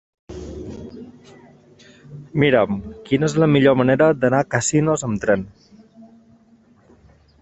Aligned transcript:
Mira'm 2.43 2.81
quina 3.09 3.29
és 3.31 3.37
la 3.43 3.49
millor 3.57 3.77
manera 3.83 4.09
d'anar 4.23 4.41
a 4.45 4.49
Casinos 4.57 5.05
amb 5.09 5.23
tren. 5.27 5.45